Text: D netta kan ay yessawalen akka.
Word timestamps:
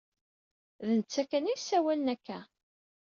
D 0.87 0.87
netta 0.99 1.23
kan 1.29 1.49
ay 1.51 1.55
yessawalen 1.55 2.11
akka. 2.13 2.39